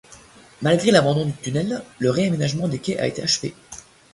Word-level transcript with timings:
Malgré 0.63 0.89
l'abandon 0.89 1.27
du 1.27 1.31
tunnel, 1.33 1.83
le 1.99 2.09
réaménagement 2.09 2.67
des 2.67 2.79
quais 2.79 2.97
a 2.97 3.05
été 3.05 3.21
achevé. 3.21 3.53